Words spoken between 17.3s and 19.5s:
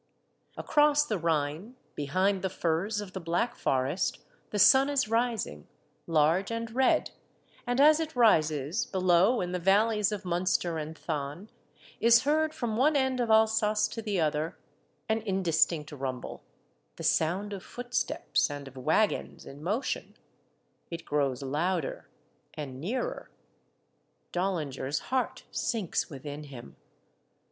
of footsteps and of wagons